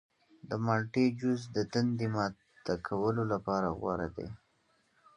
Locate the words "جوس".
1.19-1.41